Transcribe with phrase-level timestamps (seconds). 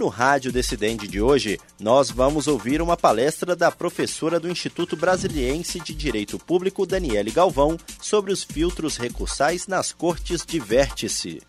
[0.00, 5.78] No Rádio Decidente de hoje, nós vamos ouvir uma palestra da professora do Instituto Brasiliense
[5.78, 11.42] de Direito Público, Daniele Galvão, sobre os filtros recursais nas cortes de vértice.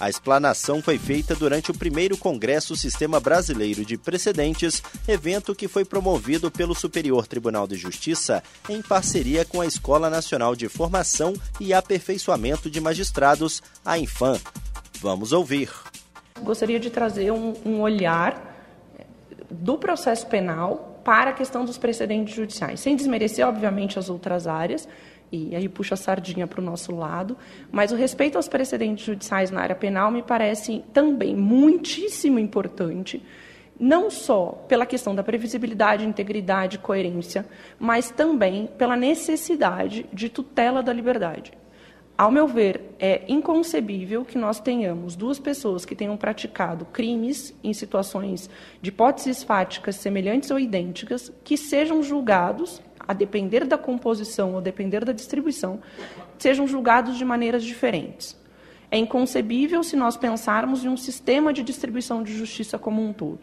[0.00, 5.84] A explanação foi feita durante o primeiro Congresso Sistema Brasileiro de Precedentes, evento que foi
[5.84, 11.74] promovido pelo Superior Tribunal de Justiça em parceria com a Escola Nacional de Formação e
[11.74, 14.40] Aperfeiçoamento de Magistrados, a Infam.
[15.02, 15.68] Vamos ouvir
[16.42, 18.54] gostaria de trazer um, um olhar
[19.50, 24.88] do processo penal para a questão dos precedentes judiciais, sem desmerecer, obviamente, as outras áreas,
[25.30, 27.36] e aí puxa a sardinha para o nosso lado,
[27.70, 33.22] mas o respeito aos precedentes judiciais na área penal me parece também muitíssimo importante,
[33.78, 37.44] não só pela questão da previsibilidade, integridade, coerência,
[37.78, 41.52] mas também pela necessidade de tutela da liberdade.
[42.16, 47.72] Ao meu ver, é inconcebível que nós tenhamos duas pessoas que tenham praticado crimes em
[47.72, 48.48] situações
[48.80, 55.04] de hipóteses fáticas semelhantes ou idênticas, que sejam julgados, a depender da composição ou depender
[55.04, 55.80] da distribuição,
[56.38, 58.36] sejam julgados de maneiras diferentes.
[58.92, 63.40] É inconcebível se nós pensarmos em um sistema de distribuição de justiça como um todo.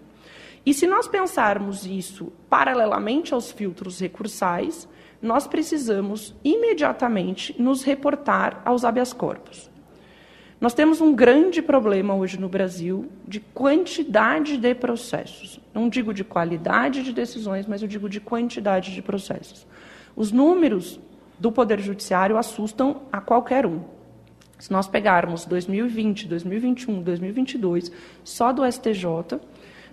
[0.65, 4.87] E se nós pensarmos isso paralelamente aos filtros recursais,
[5.21, 9.69] nós precisamos imediatamente nos reportar aos habeas corpus.
[10.59, 15.59] Nós temos um grande problema hoje no Brasil de quantidade de processos.
[15.73, 19.65] Não digo de qualidade de decisões, mas eu digo de quantidade de processos.
[20.15, 20.99] Os números
[21.39, 23.81] do Poder Judiciário assustam a qualquer um.
[24.59, 27.91] Se nós pegarmos 2020, 2021, 2022,
[28.23, 29.39] só do STJ,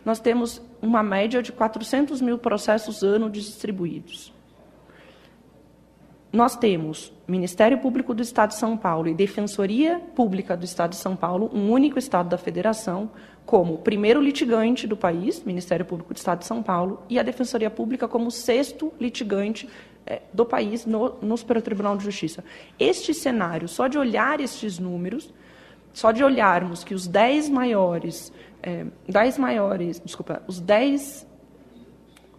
[0.04, 4.36] nós temos uma média de 400 mil processos ano distribuídos
[6.32, 10.96] nós temos Ministério Público do Estado de São Paulo e Defensoria Pública do Estado de
[10.96, 13.10] São Paulo, um único Estado da Federação,
[13.46, 17.70] como primeiro litigante do país, Ministério Público do Estado de São Paulo, e a Defensoria
[17.70, 19.68] Pública como sexto litigante
[20.06, 22.44] é, do país no, no Superior Tribunal de Justiça.
[22.78, 25.32] Este cenário, só de olhar estes números,
[25.94, 31.26] só de olharmos que os dez maiores, é, dez maiores, desculpa, os dez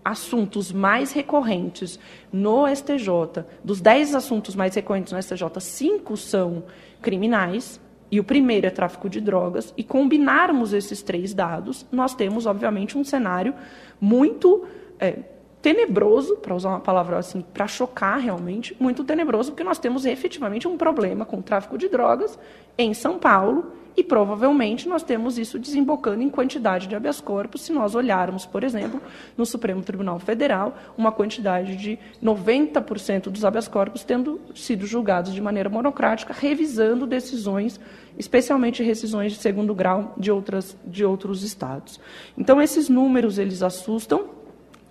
[0.03, 1.99] assuntos mais recorrentes
[2.31, 6.63] no STJ, dos 10 assuntos mais recorrentes no STJ, cinco são
[7.01, 7.79] criminais,
[8.11, 12.97] e o primeiro é tráfico de drogas, e combinarmos esses três dados, nós temos, obviamente,
[12.97, 13.53] um cenário
[14.01, 14.65] muito
[14.99, 15.19] é,
[15.61, 20.67] tenebroso, para usar uma palavra assim, para chocar realmente, muito tenebroso, porque nós temos efetivamente
[20.67, 22.39] um problema com o tráfico de drogas
[22.77, 27.71] em São Paulo e provavelmente nós temos isso desembocando em quantidade de habeas corpus, se
[27.71, 29.01] nós olharmos, por exemplo,
[29.37, 35.41] no Supremo Tribunal Federal, uma quantidade de 90% dos habeas corpus tendo sido julgados de
[35.41, 37.79] maneira monocrática, revisando decisões,
[38.17, 41.99] especialmente decisões de segundo grau de, outras, de outros estados.
[42.37, 44.39] Então, esses números, eles assustam,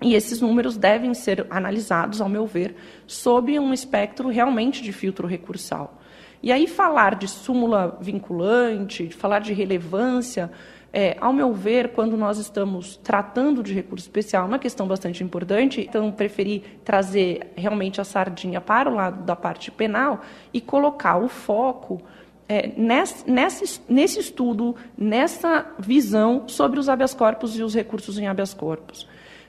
[0.01, 2.77] e esses números devem ser analisados, ao meu ver,
[3.07, 5.98] sob um espectro realmente de filtro recursal.
[6.43, 10.51] E aí falar de súmula vinculante, falar de relevância,
[10.93, 15.23] é, ao meu ver, quando nós estamos tratando de recurso especial, é uma questão bastante
[15.23, 20.23] importante, então preferi trazer realmente a sardinha para o lado da parte penal
[20.53, 22.01] e colocar o foco
[22.49, 28.27] é, nesse, nesse, nesse estudo, nessa visão sobre os habeas corpus e os recursos em
[28.27, 29.07] habeas corpus.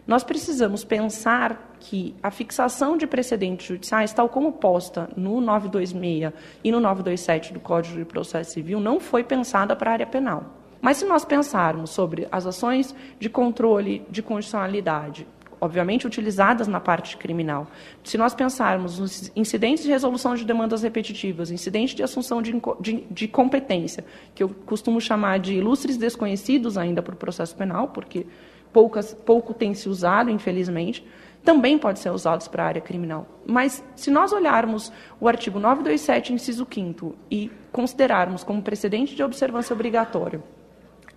[0.10, 6.34] Nós precisamos pensar que a fixação de precedentes judiciais, tal como posta no 926
[6.64, 10.46] e no 927 do Código de Processo Civil, não foi pensada para a área penal.
[10.82, 15.28] Mas se nós pensarmos sobre as ações de controle de condicionalidade,
[15.62, 17.68] obviamente utilizadas na parte criminal,
[18.04, 23.06] se nós pensarmos nos incidentes de resolução de demandas repetitivas, incidentes de assunção de, de,
[23.12, 24.04] de competência,
[24.34, 28.26] que eu costumo chamar de ilustres desconhecidos ainda para o processo penal, porque
[28.72, 31.06] poucas, pouco tem se usado, infelizmente,
[31.44, 33.26] também pode ser usados para a área criminal.
[33.46, 39.74] Mas, se nós olharmos o artigo 927, inciso 5 e considerarmos como precedente de observância
[39.74, 40.44] obrigatório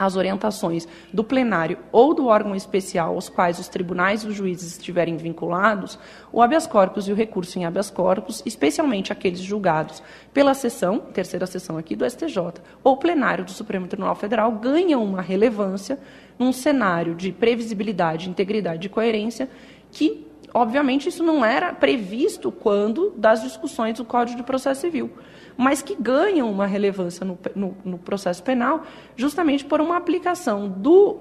[0.05, 4.73] as orientações do plenário ou do órgão especial aos quais os tribunais e os juízes
[4.73, 5.99] estiverem vinculados,
[6.33, 10.03] o habeas corpus e o recurso em habeas corpus, especialmente aqueles julgados
[10.33, 12.37] pela sessão, terceira sessão aqui do STJ,
[12.83, 15.99] ou plenário do Supremo Tribunal Federal, ganham uma relevância
[16.39, 19.49] num cenário de previsibilidade, integridade e coerência
[19.91, 25.11] que obviamente, isso não era previsto quando das discussões do Código de Processo Civil,
[25.57, 28.85] mas que ganham uma relevância no, no, no processo penal
[29.17, 31.19] justamente por uma aplicação do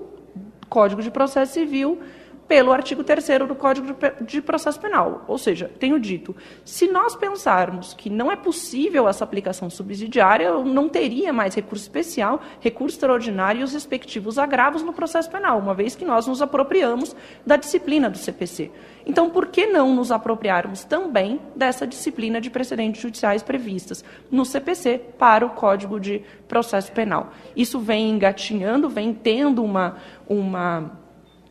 [0.69, 1.99] Código de Processo Civil
[2.51, 5.23] pelo artigo 3 do Código de Processo Penal.
[5.25, 10.65] Ou seja, tenho dito, se nós pensarmos que não é possível essa aplicação subsidiária, eu
[10.65, 15.73] não teria mais recurso especial, recurso extraordinário e os respectivos agravos no processo penal, uma
[15.73, 17.15] vez que nós nos apropriamos
[17.45, 18.69] da disciplina do CPC.
[19.05, 24.99] Então, por que não nos apropriarmos também dessa disciplina de precedentes judiciais previstas no CPC
[25.17, 27.31] para o Código de Processo Penal?
[27.55, 29.95] Isso vem engatinhando, vem tendo uma,
[30.27, 30.99] uma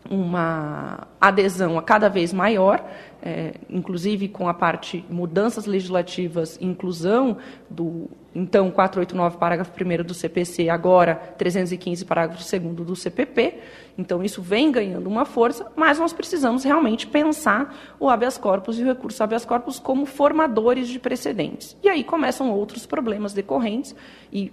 [0.08, 2.82] uma adesão a cada vez maior,
[3.22, 7.36] é, inclusive com a parte mudanças legislativas, inclusão
[7.68, 13.58] do então 489 parágrafo 1 do CPC, agora 315 parágrafo 2 do CPP.
[13.98, 18.82] Então isso vem ganhando uma força, mas nós precisamos realmente pensar o habeas corpus e
[18.82, 21.76] o recurso habeas corpus como formadores de precedentes.
[21.82, 23.94] E aí começam outros problemas decorrentes
[24.32, 24.52] e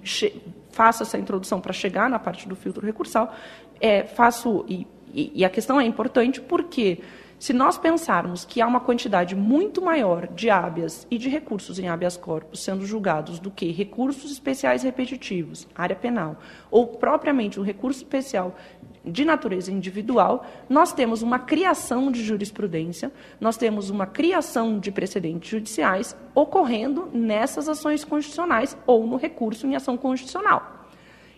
[0.72, 3.34] faço essa introdução para chegar na parte do filtro recursal,
[3.80, 7.00] é, faço e e, e a questão é importante porque
[7.40, 11.88] se nós pensarmos que há uma quantidade muito maior de habeas e de recursos em
[11.88, 16.38] habeas corpus sendo julgados do que recursos especiais repetitivos, área penal,
[16.72, 18.56] ou propriamente um recurso especial
[19.06, 25.48] de natureza individual, nós temos uma criação de jurisprudência, nós temos uma criação de precedentes
[25.50, 30.77] judiciais ocorrendo nessas ações constitucionais ou no recurso em ação constitucional.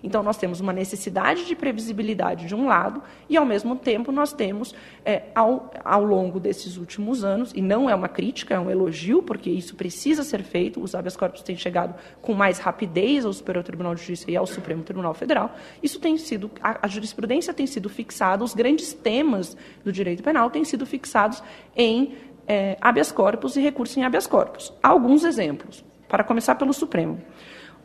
[0.04, 4.32] Então, nós temos uma necessidade de previsibilidade de um lado, e, ao mesmo tempo, nós
[4.32, 4.74] temos,
[5.06, 9.22] é, ao, ao longo desses últimos anos, e não é uma crítica, é um elogio,
[9.22, 13.64] porque isso precisa ser feito, os habeas corpus têm chegado com mais rapidez ao Superior
[13.64, 15.54] Tribunal de Justiça e ao Supremo Tribunal Federal,
[15.84, 20.50] isso tem sido, a, a jurisprudência tem sido fixada, os grandes temas do direito penal
[20.50, 21.44] têm sido fixados
[21.76, 22.14] em
[22.48, 24.74] é, habeas corpus e recurso em habeas corpus.
[24.82, 27.22] Alguns exemplos, para começar pelo Supremo.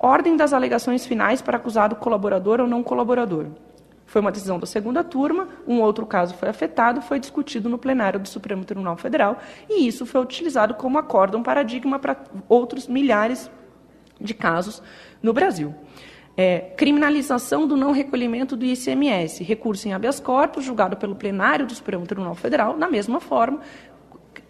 [0.05, 3.47] Ordem das alegações finais para acusado colaborador ou não colaborador.
[4.05, 8.21] Foi uma decisão da segunda turma, um outro caso foi afetado, foi discutido no plenário
[8.21, 12.19] do Supremo Tribunal Federal, e isso foi utilizado como acórdão paradigma para
[12.51, 13.51] outros milhares
[14.21, 14.83] de casos
[15.23, 15.75] no Brasil.
[16.37, 21.75] É, criminalização do não recolhimento do ICMS, recurso em habeas corpus, julgado pelo plenário do
[21.75, 23.61] Supremo Tribunal Federal, na mesma forma,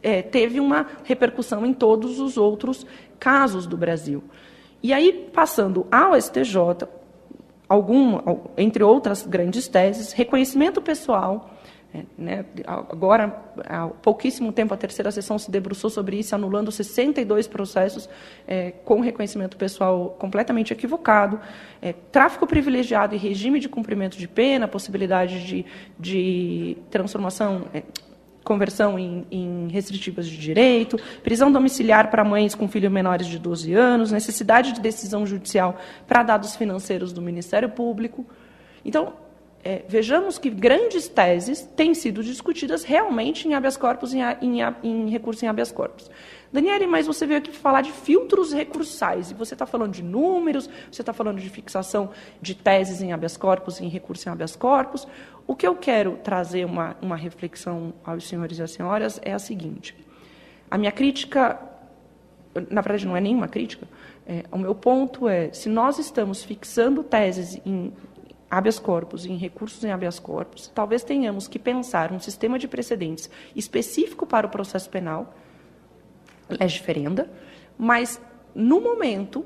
[0.03, 2.85] é, teve uma repercussão em todos os outros
[3.21, 4.21] casos do Brasil.
[4.85, 6.87] E aí, passando ao STJ,
[7.67, 8.21] algum,
[8.55, 11.51] entre outras grandes teses, reconhecimento pessoal.
[11.95, 13.35] É, né, agora,
[13.67, 18.11] há pouquíssimo tempo, a terceira sessão se debruçou sobre isso, anulando 62 processos
[18.47, 21.41] é, com reconhecimento pessoal completamente equivocado.
[21.81, 25.65] É, tráfico privilegiado e regime de cumprimento de pena, possibilidade de,
[25.99, 27.83] de transformação, é,
[28.45, 33.73] conversão em, em, restritivas de direito, prisão domiciliar para mães com filhos menores de 12
[33.73, 38.27] anos, necessidade de decisão judicial para dados financeiros do Ministério Público.
[38.85, 39.15] Então,
[39.65, 45.09] é, vejamos que grandes teses têm sido discutidas realmente em habeas corpus, em, em, em
[45.09, 46.11] recurso em habeas corpus.
[46.53, 50.69] Daniele, mas você veio aqui falar de filtros recursais, e você está falando de números,
[50.93, 52.11] você está falando de fixação
[52.43, 55.09] de teses em habeas corpus, em recurso em habeas corpus.
[55.47, 59.39] O que eu quero trazer uma, uma reflexão aos senhores e às senhoras é a
[59.39, 59.97] seguinte.
[60.71, 61.59] A minha crítica,
[62.71, 63.89] na verdade não é nenhuma crítica,
[64.27, 67.93] é, o meu ponto é, se nós estamos fixando teses em
[68.51, 73.31] habeas corpus, em recursos em habeas corpus, talvez tenhamos que pensar um sistema de precedentes
[73.55, 75.35] específico para o processo penal,
[76.49, 77.31] legiferenda,
[77.77, 78.21] mas,
[78.55, 79.45] no momento,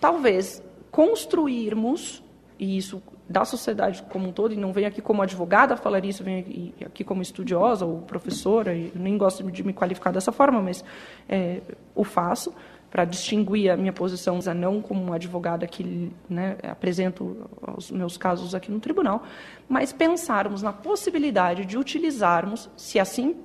[0.00, 2.22] talvez construirmos,
[2.58, 6.22] e isso da sociedade como um todo, e não venho aqui como advogada falar isso,
[6.22, 10.62] venho aqui, aqui como estudiosa ou professora, e nem gosto de me qualificar dessa forma,
[10.62, 10.84] mas
[11.28, 11.60] é,
[11.94, 12.54] o faço,
[12.96, 18.54] para distinguir a minha posição, não como uma advogada que né, apresento os meus casos
[18.54, 19.22] aqui no tribunal,
[19.68, 23.36] mas pensarmos na possibilidade de utilizarmos, se assim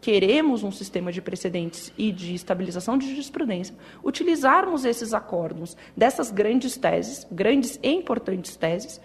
[0.00, 3.74] queremos um sistema de precedentes e de estabilização de jurisprudência,
[4.04, 9.00] utilizarmos esses acordos dessas grandes teses, grandes e importantes teses,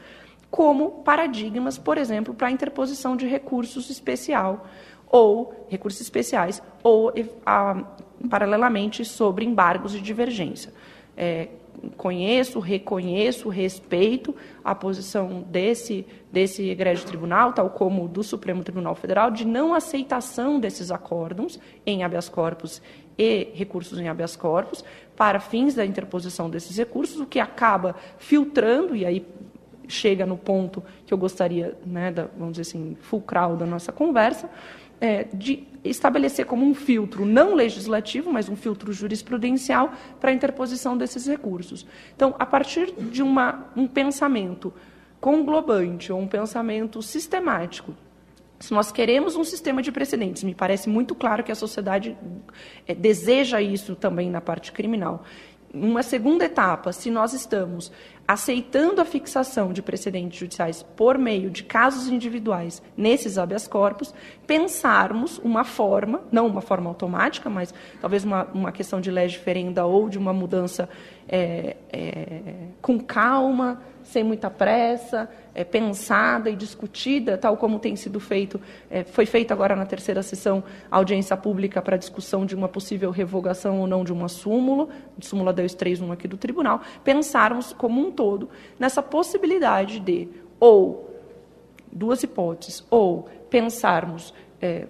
[0.51, 4.67] como paradigmas, por exemplo, para a interposição de recursos especial
[5.09, 7.11] ou recursos especiais ou
[7.45, 7.83] a,
[8.29, 10.71] paralelamente sobre embargos de divergência.
[11.17, 11.49] É,
[11.95, 19.31] conheço, reconheço, respeito a posição desse, desse egrégio tribunal, tal como do Supremo Tribunal Federal,
[19.31, 22.81] de não aceitação desses acórdons em habeas corpus
[23.17, 24.83] e recursos em habeas corpus,
[25.15, 29.25] para fins da interposição desses recursos, o que acaba filtrando, e aí
[29.87, 34.49] chega no ponto que eu gostaria, né, da, vamos dizer assim, fulcral da nossa conversa,
[35.01, 40.97] é, de estabelecer como um filtro não legislativo, mas um filtro jurisprudencial para a interposição
[40.97, 41.85] desses recursos.
[42.15, 44.73] Então, a partir de uma, um pensamento
[45.21, 47.93] conglobante ou um pensamento sistemático,
[48.59, 52.17] se nós queremos um sistema de precedentes, me parece muito claro que a sociedade
[52.85, 55.23] é, deseja isso também na parte criminal.
[55.73, 57.91] Uma segunda etapa, se nós estamos
[58.27, 64.13] aceitando a fixação de precedentes judiciais por meio de casos individuais nesses habeas corpus,
[64.45, 69.85] pensarmos uma forma, não uma forma automática, mas talvez uma, uma questão de lei diferenda
[69.85, 70.87] ou de uma mudança
[71.29, 72.41] é, é,
[72.81, 78.59] com calma, sem muita pressa, é, pensada e discutida, tal como tem sido feito,
[78.89, 83.79] é, foi feito agora na terceira sessão audiência pública para discussão de uma possível revogação
[83.79, 84.89] ou não de uma súmula,
[85.21, 90.27] súmula 231 aqui do tribunal, pensarmos como um todo nessa possibilidade de,
[90.59, 91.07] ou,
[91.91, 94.87] duas hipóteses, ou pensarmos é,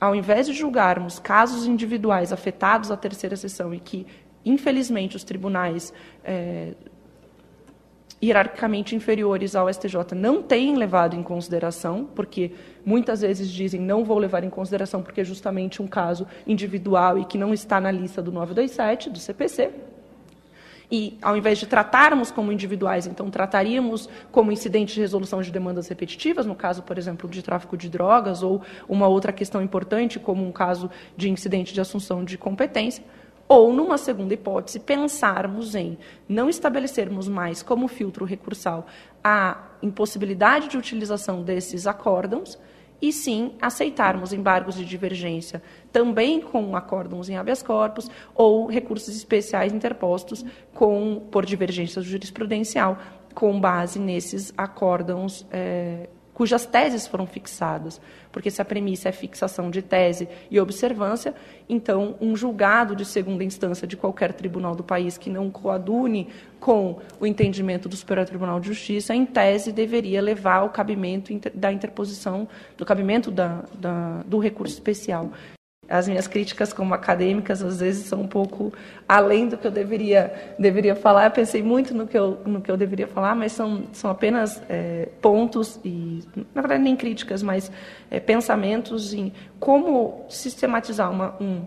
[0.00, 4.06] ao invés de julgarmos casos individuais afetados à terceira sessão e que,
[4.48, 5.92] infelizmente, os tribunais
[6.24, 6.72] é,
[8.22, 12.52] hierarquicamente inferiores ao STJ não têm levado em consideração, porque
[12.84, 17.24] muitas vezes dizem não vou levar em consideração porque é justamente um caso individual e
[17.24, 19.70] que não está na lista do 927 do CPC.
[20.90, 25.86] E, ao invés de tratarmos como individuais, então trataríamos como incidente de resolução de demandas
[25.86, 30.42] repetitivas, no caso, por exemplo, de tráfico de drogas, ou uma outra questão importante, como
[30.42, 33.04] um caso de incidente de assunção de competência,
[33.48, 35.96] ou, numa segunda hipótese, pensarmos em
[36.28, 38.86] não estabelecermos mais como filtro recursal
[39.24, 42.58] a impossibilidade de utilização desses acórdãos,
[43.00, 45.62] e sim aceitarmos embargos de divergência
[45.92, 52.98] também com acórdãos em habeas corpus ou recursos especiais interpostos com, por divergência jurisprudencial
[53.34, 56.08] com base nesses acórdãos é,
[56.38, 58.00] cujas teses foram fixadas.
[58.30, 61.34] Porque se a premissa é fixação de tese e observância,
[61.68, 66.28] então um julgado de segunda instância de qualquer tribunal do país que não coadune
[66.60, 71.72] com o entendimento do Superior Tribunal de Justiça, em tese deveria levar ao cabimento da
[71.72, 75.32] interposição, do cabimento da, da, do recurso especial
[75.88, 78.72] as minhas críticas como acadêmicas às vezes são um pouco
[79.08, 81.26] além do que eu deveria deveria falar.
[81.26, 84.62] Eu pensei muito no que eu no que eu deveria falar, mas são são apenas
[84.68, 86.22] é, pontos e
[86.54, 87.70] na verdade nem críticas, mas
[88.10, 91.62] é, pensamentos em como sistematizar uma um,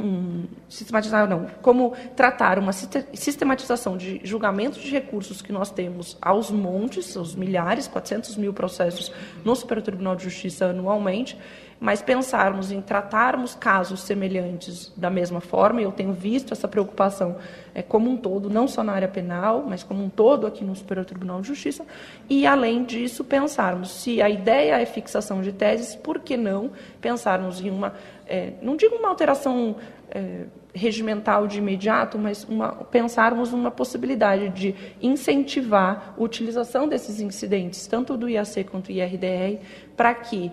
[0.00, 6.50] um, sistematizar não, como tratar uma sistematização de julgamentos de recursos que nós temos aos
[6.50, 9.12] montes, aos milhares, 400 mil processos
[9.44, 11.38] no Superior Tribunal de Justiça anualmente,
[11.80, 17.36] mas pensarmos em tratarmos casos semelhantes da mesma forma, e eu tenho visto essa preocupação
[17.74, 20.74] é, como um todo, não só na área penal, mas como um todo aqui no
[20.74, 21.84] Superior Tribunal de Justiça,
[22.28, 27.60] e além disso pensarmos, se a ideia é fixação de teses, por que não pensarmos
[27.60, 27.94] em uma,
[28.26, 29.76] é, não digo uma alteração
[30.10, 37.86] é, regimental de imediato, mas uma, pensarmos uma possibilidade de incentivar a utilização desses incidentes,
[37.86, 39.60] tanto do IAC quanto do IRDR,
[39.96, 40.50] para que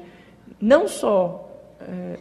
[0.61, 1.49] não só
[1.79, 2.17] é,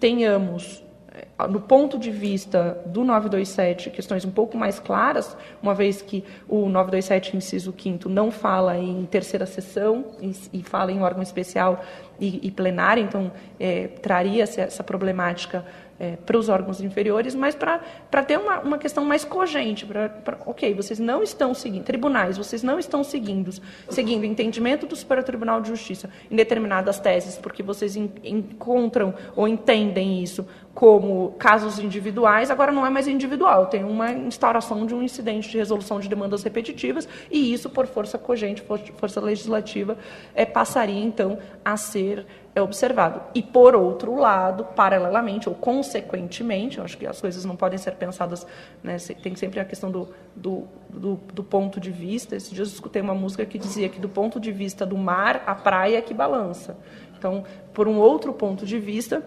[0.00, 6.00] tenhamos, é, no ponto de vista do 927, questões um pouco mais claras, uma vez
[6.00, 11.22] que o 927, inciso 5 não fala em terceira sessão e, e fala em órgão
[11.22, 11.84] especial
[12.18, 13.30] e, e plenário, então
[13.60, 15.64] é, traria essa, essa problemática
[15.98, 20.74] é, para os órgãos inferiores, mas para ter uma, uma questão mais cogente, para, ok,
[20.74, 23.50] vocês não estão seguindo, tribunais, vocês não estão seguindo,
[23.88, 29.48] seguindo o entendimento do Superior Tribunal de Justiça em determinadas teses, porque vocês encontram ou
[29.48, 35.02] entendem isso como casos individuais, agora não é mais individual, tem uma instauração de um
[35.02, 38.62] incidente de resolução de demandas repetitivas, e isso, por força cogente,
[38.96, 39.96] força legislativa,
[40.34, 43.22] é, passaria, então, a ser é observado.
[43.34, 47.92] E, por outro lado, paralelamente ou consequentemente, eu acho que as coisas não podem ser
[47.92, 48.46] pensadas,
[48.82, 52.36] né, tem sempre a questão do, do, do, do, ponto de vista.
[52.36, 55.42] Esses dias eu escutei uma música que dizia que, do ponto de vista do mar,
[55.46, 56.78] a praia é que balança.
[57.18, 59.22] Então, por um outro ponto de vista,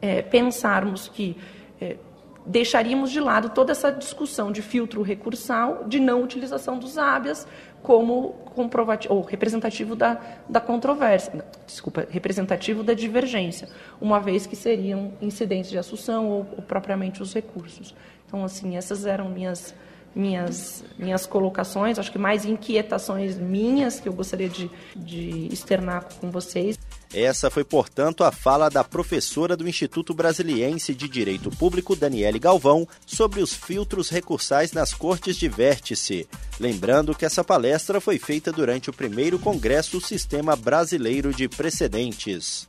[0.00, 1.36] é, pensarmos que
[1.80, 1.96] é,
[2.46, 7.46] deixaríamos de lado toda essa discussão de filtro recursal, de não utilização dos hábias,
[7.82, 13.68] como comprovativo ou representativo da, da controvérsia, desculpa, representativo da divergência,
[14.00, 17.94] uma vez que seriam incidentes de assunção ou, ou propriamente os recursos.
[18.26, 19.74] Então, assim, essas eram minhas
[20.14, 26.30] minhas, minhas colocações, acho que mais inquietações minhas que eu gostaria de, de externar com
[26.30, 26.78] vocês.
[27.12, 32.86] Essa foi, portanto, a fala da professora do Instituto Brasiliense de Direito Público, Daniele Galvão,
[33.06, 36.28] sobre os filtros recursais nas cortes de vértice.
[36.60, 42.68] Lembrando que essa palestra foi feita durante o primeiro Congresso Sistema Brasileiro de Precedentes.